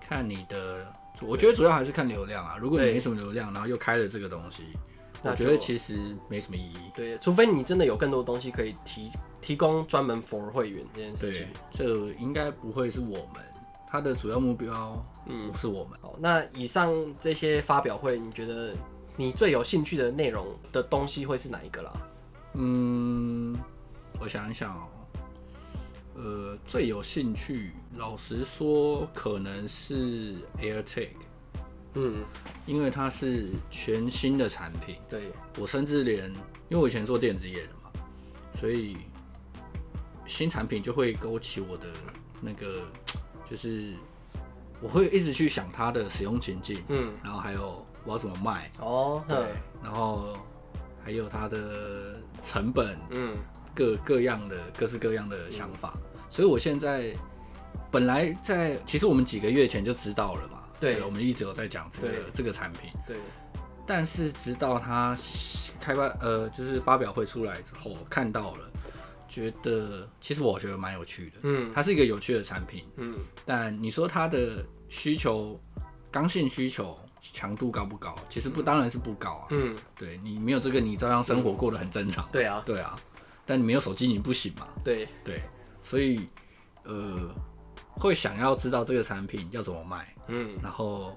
[0.00, 0.90] 看你的，
[1.20, 2.56] 我觉得主要还是看流量啊。
[2.58, 4.64] 如果你没什么流量，然后又开了这个东西。
[5.24, 6.76] 我觉得其实没什么意义。
[6.94, 9.10] 对，除非你真的有更多东西可以提
[9.40, 11.46] 提供专门 for 会员这件事情。
[11.76, 13.42] 对，这应该不会是我们，
[13.88, 15.98] 它的主要目标，嗯，不是我们。
[16.00, 18.74] 好，那以上这些发表会，你觉得
[19.16, 21.92] 你最有兴趣的内容的东西会是哪一个啦？
[22.54, 23.56] 嗯，
[24.20, 24.88] 我想一想哦，
[26.16, 31.08] 呃，最有兴趣，老实说，可能是 AirTag。
[31.94, 32.24] 嗯，
[32.66, 36.28] 因为它是全新的产品，对，我甚至连，
[36.68, 37.90] 因为我以前做电子业的嘛，
[38.58, 38.96] 所以
[40.26, 41.86] 新产品就会勾起我的
[42.40, 42.82] 那个，
[43.48, 43.92] 就是
[44.82, 49.36] 我会一直去想它的使用情境，嗯，然后还有我要怎么卖，哦，对，
[49.82, 50.36] 然后
[51.02, 53.36] 还有它的成本，嗯，
[53.74, 57.14] 各各样的各式各样的想法，嗯，所以我现在
[57.90, 60.53] 本来在，其实我们几个月前就知道了嘛。
[60.80, 62.90] 对，我们一直有在讲这个这个产品。
[63.06, 63.16] 对，
[63.86, 65.16] 但是直到它
[65.80, 68.70] 开发呃，就是发表会出来之后，看到了，
[69.28, 71.38] 觉得其实我觉得蛮有趣的。
[71.42, 72.84] 嗯，它是一个有趣的产品。
[72.96, 73.14] 嗯，
[73.46, 75.58] 但你说它的需求
[76.10, 78.14] 刚性需求强度高不高？
[78.28, 79.46] 其实不，当然是不高啊。
[79.50, 82.28] 嗯，对你没有这个，你照样生活过得很正常。
[82.32, 82.98] 对啊，对啊，
[83.46, 84.66] 但你没有手机，你不行嘛。
[84.82, 85.40] 对对，
[85.80, 86.28] 所以
[86.82, 87.34] 呃。
[87.96, 91.16] 会想要知道这个产品要怎么卖，嗯，然后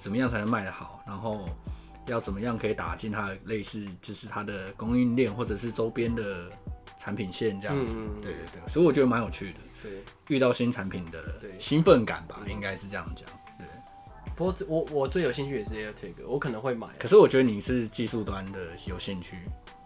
[0.00, 1.48] 怎么样才能卖得好，然后
[2.06, 6.50] 要怎么样可以打进它的类似就是它的供应链或者是周边的
[6.98, 13.66] 产品线这样子，嗯、对对对，所以我觉得蛮有趣的，对，遇到新产品的兴奋感吧，应该是这样讲，对。
[14.34, 19.38] 不过我我最有兴趣也是 AirTag，我可能会买，可是我觉得你是技术端的有兴趣，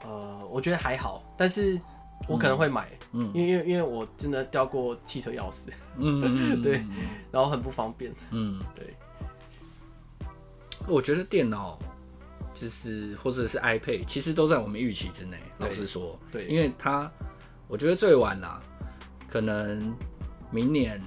[0.05, 1.79] 呃，我觉得还好，但是。
[2.27, 6.85] 我可能会买，嗯，因为因为因为我真的掉过汽车钥匙，嗯， 对，
[7.31, 8.95] 然后很不方便，嗯，对。
[10.87, 11.79] 我觉得电脑
[12.55, 15.37] 就是或者是 iPad，其实都在我们预期之内。
[15.59, 17.11] 老实说，对，因为它，
[17.67, 18.59] 我觉得最晚啦，
[19.29, 19.95] 可能
[20.51, 21.01] 明年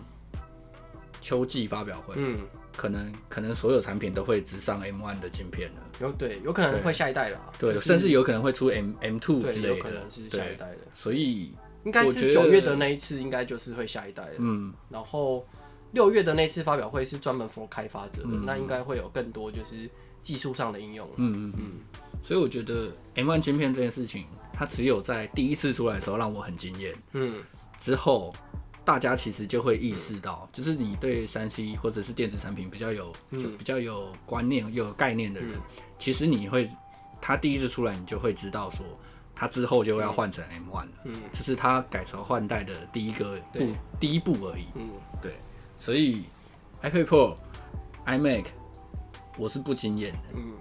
[1.20, 2.40] 秋季发表会，嗯。
[2.82, 15.46] 可能可能所有产品都会直上 M1 的晶片了，有对，有可能会下一代了，对，甚至有可能会出 M M2 之类的，有可能是下一代的，所以应该是九月的那一次，应该就是会下一代的，嗯，然后
[15.92, 19.88] 六月的那次发表会是专门 for 开发者的，那应该会有更多就是
[20.24, 21.72] 技术上的应用，嗯嗯嗯，
[22.24, 27.44] 所以我觉得 M1 晶片这件事情，它只有在第一次出来的时候让我很惊艳，嗯，
[27.80, 28.34] 之后。
[28.84, 35.52] 大家其实就会意识到，就是你对三 C 或者是电子产品比较有，就比较有观念、又有概念的人，
[36.00, 36.68] 其实你会，
[37.22, 38.84] 他第一次出来，你就会知道说，
[39.36, 44.90] 他之后就要换成 M One 了，嗯，这是他改朝换代的第一个步，第一步而已，嗯，
[45.22, 45.36] 对，
[45.78, 46.24] 所以
[46.82, 47.36] iPad Pro、
[48.08, 48.46] iMac，
[49.38, 50.54] 我是不惊艳的，嗯，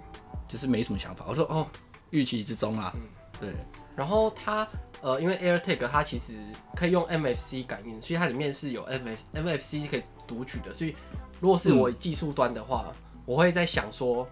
[0.47, 1.67] 就是没什么想法，我说哦，
[2.11, 2.93] 预期之中啊，
[3.39, 3.49] 对，
[3.95, 4.67] 然后他。
[5.01, 6.33] 呃，因为 AirTag 它其实
[6.75, 10.73] 可以用 MFC 感应，所以它里面是有 MF MFC 可以读取的。
[10.73, 10.95] 所以
[11.39, 14.27] 如果是我技术端的话，嗯、我会在想说，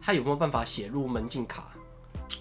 [0.00, 1.72] 它有没有办法写入门禁卡，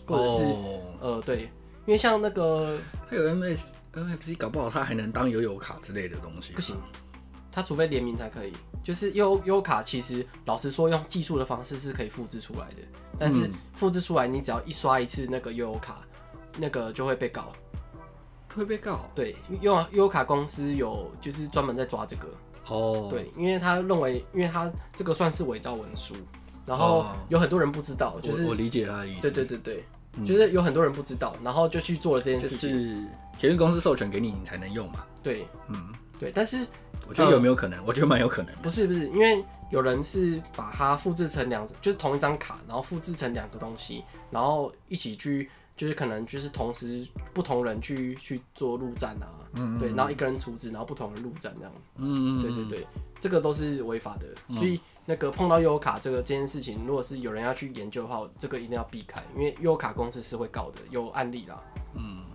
[0.06, 1.44] 或者是、哦、呃对，
[1.86, 2.78] 因为像那个
[3.10, 3.60] 它有 MF
[3.94, 6.54] MFC，搞不好它还能当悠游卡之类的东西。
[6.54, 6.76] 不行，
[7.52, 8.54] 它除非联名才可以。
[8.84, 12.78] 就是悠悠卡其实老实说，用技术的方式是可以复制出来的，
[13.20, 16.02] 但是复制出来你只要一刷一次那个悠游卡，
[16.58, 17.52] 那个就会被告。
[18.56, 19.10] 会被告？
[19.16, 22.28] 对，悠游卡公司有就是专门在抓这个
[22.68, 23.04] 哦。
[23.04, 23.10] Oh.
[23.10, 26.16] 对，因为他认为，因为他这个算是伪造文书，
[26.66, 29.22] 然后有很多人不知道，就是我，我理解他的意思。
[29.22, 29.84] 对对对对，
[30.18, 32.70] 嗯、就是有很多人不知道，然后就去做了这件事情。
[32.94, 33.04] 是
[33.38, 35.06] 捷运公司授权给你，你才能用嘛？
[35.24, 36.32] 对，嗯，对。
[36.34, 36.68] 但是
[37.08, 37.80] 我觉得有没有可能？
[37.80, 38.54] 呃、我觉得蛮有可能。
[38.58, 45.50] 不是不是，因为有人是把它复制成两，就是同一张卡，然后复制成两个东西，然后一起去。
[45.82, 52.88] 就是可能就是同时不同人去去做录站啊，嗯，嗯，对，然后一个人处置，然后不同人录站这样，嗯，嗯，对对对，
[53.20, 61.60] 这个都是违法的，嗯、所以那个碰到优卡这个这件事情，如果是有人要去研究的话，这个一定要避开，因为优卡公司是会告的，有案例啦，
[61.96, 62.26] 嗯，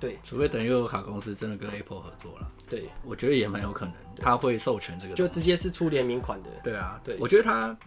[0.00, 7.78] 对，除非等悠游卡公司真的跟 Apple 合作了，对，我觉得也蛮有可能，他会授权这个，就直接是出联名款的，对啊，对，我觉得他。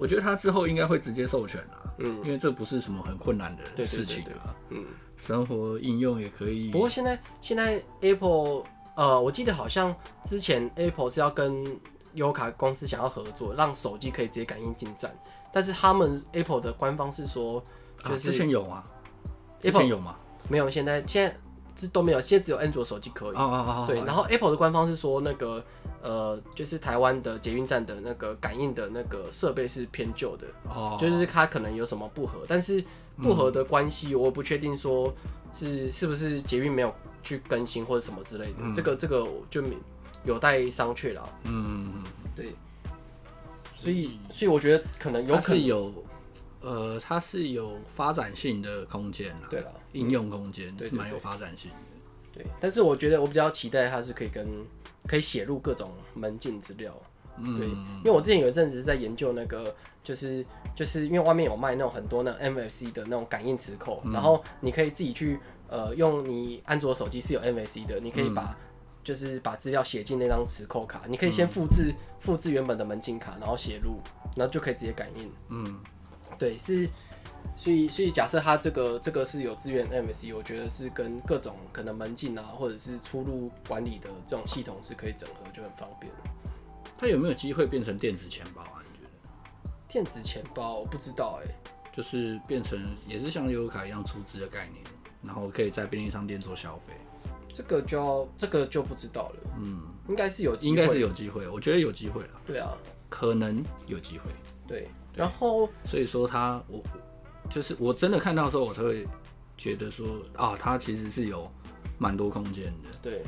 [0.00, 4.82] 我觉得他之后应该会直接授权啊，嗯，因为这不是什么很困难的事情啊，嗯，
[5.18, 6.70] 生活应用也可以。
[6.70, 11.62] 不过现在现在 Apple，呃，我记得好像之前 Apple 是要跟
[12.14, 15.14] 优卡公司想要合作，让手机可以直接感应进站，
[15.52, 17.62] 但是他们 Apple 的官方是说，
[18.02, 18.82] 就是、啊、之前有吗
[19.60, 20.16] ？Apple 有吗？
[20.48, 21.36] 没有，现在现在
[21.76, 23.36] 这都没有，现在只有安卓手机可以。
[23.36, 23.84] 哦哦哦。
[23.86, 25.62] 对，然后 Apple 的官方是说那个。
[26.02, 30.98] 呃，就是台湾的捷运站的那个感应的那个设备是偏旧的，oh.
[30.98, 32.82] 就是它可能有什么不合，但是
[33.18, 35.12] 不合的关系我不确定说
[35.52, 39.62] 是是不是捷运没有去更新或者什么之类的，嗯、这个这个就
[40.24, 41.28] 有待商榷了。
[41.44, 42.02] 嗯，
[42.34, 42.54] 对，
[43.74, 45.92] 所以所以我觉得可能有可能有，
[46.62, 51.76] 呃，它是有发展性的空间啦，对了，应用空间是蛮有发展性的。
[52.32, 54.48] 对，但是我觉得我比较期待它是可以跟。
[55.10, 56.94] 可以写入各种门禁资料，
[57.36, 68.56] 对，因为我之前有一阵子是在研究那个，就是就是因为外面有卖那种很多那 MFC 的那种感应磁扣，然后你可以自己去呃用你安卓手机是有 MFC 的，你可以把
[69.02, 73.98] 就是把资料写进那张磁扣卡，你可以先复制复制原本的门禁卡，然后写入，
[74.36, 75.80] 然后就可以直接感应，嗯，
[76.38, 76.88] 对，是。
[77.56, 86.10] 所以，所以假设它这个这个是有资源 MSC，我觉得是跟各种可能门禁啊，或者是出入管理的这种系统是可以整合，就很方便。
[86.96, 88.82] 它有没有机会变成电子钱包啊？
[88.82, 89.70] 你觉得？
[89.88, 91.54] 电子钱包我不知道哎、欸，
[91.92, 94.82] 就是变成也是像悠游卡一样出资的概念，
[95.22, 96.94] 然后可以在便利商店做消费。
[97.52, 99.50] 这个就要这个就不知道了。
[99.58, 102.40] 嗯，应该是有机会，应该是有机会，我觉得有机会啊。
[102.46, 102.76] 对啊，
[103.08, 104.30] 可能有机会。
[104.66, 106.82] 对，然后所以说它我。
[107.50, 109.06] 就是我真的看到的时候，我才会
[109.56, 111.46] 觉得说啊，它其实是有
[111.98, 112.90] 蛮多空间的。
[113.02, 113.22] 对，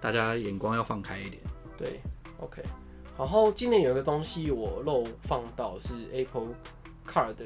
[0.00, 1.40] 大家眼光要放开一点。
[1.78, 2.00] 对
[2.38, 2.62] ，OK。
[3.16, 6.48] 然后今年有一个东西我漏放到是 Apple
[7.06, 7.36] Card，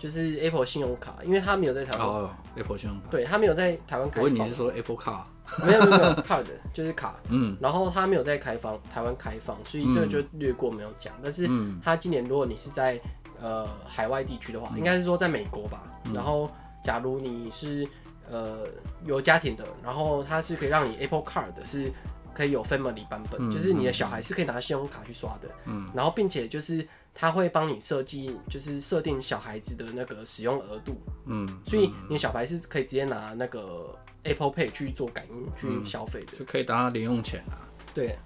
[0.00, 2.06] 就是 Apple 信用卡，因为它没有在台湾。
[2.06, 3.06] 哦，Apple 信用卡。
[3.10, 4.24] 对，它没有在台湾开放。
[4.24, 5.24] 我以为你是说 Apple Card？
[5.66, 7.14] 没有没有没有，Card 就是卡。
[7.28, 7.56] 嗯。
[7.60, 11.12] 然后它没有在开放台湾开放，所以这个就略过没有讲。
[11.22, 11.46] 但是
[11.84, 12.98] 它今年如果你是在
[13.42, 15.82] 呃，海外地区的话，嗯、应该是说在美国吧。
[16.04, 16.50] 嗯、然后，
[16.84, 17.88] 假如你是
[18.30, 18.66] 呃
[19.06, 21.90] 有家庭的，然后它是可以让你 Apple Card 是
[22.34, 25.48] 可以有 Family 版本，嗯、就是你的小孩是可以拿信用卡去刷的。
[25.64, 25.90] 嗯。
[25.94, 30.96] 然后，并且就是它会帮你设计，就是设定小孩子的那个使用额度。
[31.26, 31.46] 嗯。
[31.64, 37.68] 所以你小白是可以直接拿那个 Apple Pay 去做感应去消费的，就可以当他零用钱啊。
[37.94, 38.18] 对。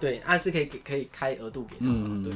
[0.00, 1.84] 对，还是可以给可以开额度给他。
[1.86, 2.32] 嗯对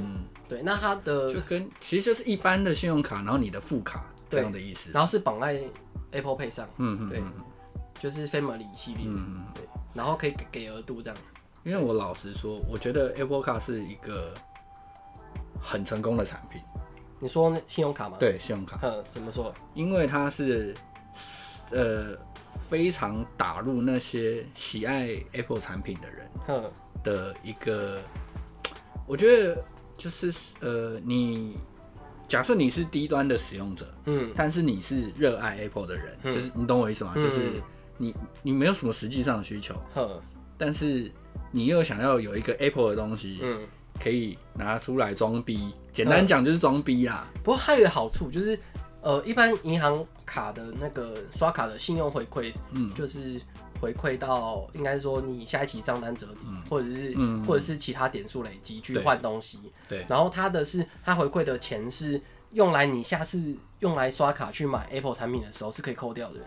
[0.48, 4.90] 对，那他的就跟其实就是一般的信用卡，然后你的副卡这样的意思。
[4.92, 5.60] 然后是绑在
[6.12, 6.68] Apple Pay 上。
[6.76, 7.08] 嗯嗯。
[7.10, 7.22] 对，
[8.00, 9.04] 就是 Family 系列。
[9.06, 11.18] 嗯对，然后可以给给额度这样。
[11.64, 14.32] 因为我老实说，我觉得 Apple Card 是一个
[15.60, 16.60] 很成功的产品。
[17.20, 18.16] 你说信用卡吗？
[18.18, 18.78] 对，信用卡。
[18.82, 19.52] 嗯，怎么说？
[19.74, 20.74] 因为它是
[21.70, 22.16] 呃
[22.68, 26.30] 非常打入那些喜爱 Apple 产品的人。
[26.48, 26.70] 嗯。
[27.04, 28.00] 的一个，
[29.06, 31.56] 我觉得就是呃，你
[32.26, 37.12] 假设你是低端的使用者，嗯，但是你是热爱 Apple 的人，嗯、就是你懂我意思吗？
[37.14, 37.62] 嗯、就是
[37.96, 40.20] 你你没有什么实际上的需求，嗯、
[40.58, 41.10] 但是
[41.52, 43.66] 你又想要有一个 Apple 的东西，嗯，
[44.02, 47.26] 可以拿出来装逼，简单讲就是装逼啦。
[47.42, 48.58] 不过它有个好处就是，
[49.02, 53.40] 呃，一般银行卡的那个刷卡的信用回馈，嗯，就是。
[53.80, 59.60] 回馈到应该说你下一期账单折抵，嗯、或者是、嗯、或者是其他点数累积去换东西。
[59.88, 66.40] 对，然后它的是它回馈的钱是用来你下次用来刷卡去买 Apple 产品的时候是可以扣掉的。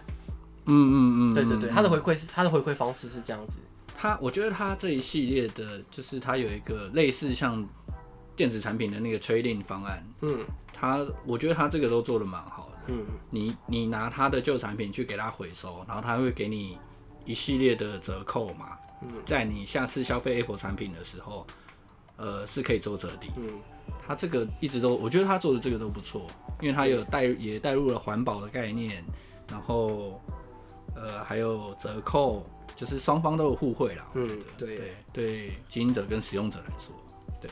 [0.66, 3.60] 嗯嗯嗯，对对对，它的回馈是它的回馈方式是这样子。
[4.02, 7.64] 它我觉得他这一系列的就是他有一个类似像
[8.36, 10.04] 电子产品的那个 trading 方案。
[10.22, 12.94] 嗯，他我觉得他这个都做的蛮好的。
[12.94, 16.80] 嗯，你你拿他的旧产品去给他回收，然后他会给你。
[17.24, 21.46] 一系列的折扣嘛，嗯在你下次消费 Apple 产品的时候，
[22.18, 23.30] 呃，是可以做折抵。
[23.38, 23.62] 嗯，
[24.04, 26.26] 他这个一直都，我觉得他做的这个都不错，
[26.60, 29.06] 因为他有带也带入了环保的概念，
[29.52, 30.20] 然后
[30.96, 32.44] 呃还有折扣，
[32.82, 34.10] 就是双方都有互惠啦。
[34.16, 34.28] 嗯，
[34.58, 36.96] 对对对，经营者跟使用者来说，
[37.40, 37.48] 对。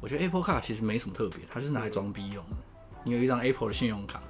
[0.00, 2.56] 我觉得 Apple Card 其实没什么特别，它就是拿来装逼用的。
[3.04, 4.22] 你有一张 Apple 的信用卡，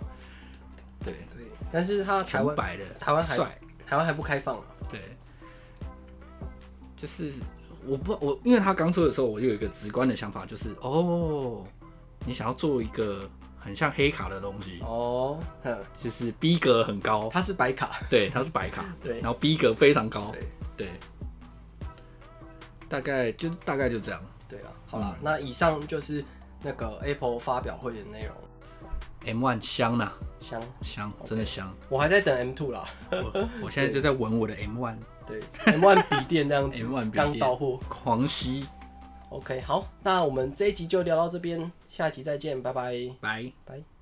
[0.99, 1.47] 对对。
[1.71, 3.37] 但是它台湾白的台湾还
[3.87, 4.65] 台湾还不开放啊？
[4.91, 5.17] 对，
[6.97, 7.33] 就是
[7.87, 11.65] 我不我，因为他刚说的时候，我就有一个直观的想法，就是哦，
[12.27, 13.31] 你想要做一个
[13.65, 15.77] 很像黑卡的东西哦哼。
[15.95, 20.43] 就是逼格很高它是白卡对它是白卡 对然后逼格非常高对
[20.77, 20.89] 对
[22.89, 26.23] 大概就大概就这样对了好了那以上就是
[26.63, 28.37] 那个 apple 发表会的内容
[29.25, 38.67] m one 香呐香香真的香我还在等 m two 啦我我现在就在闻我的 m one 对 m one 笔电这样子 m one 刚到货狂吸
[39.35, 43.94] OK，好，那我们这一集就聊到这边，下集再见，拜拜，拜拜。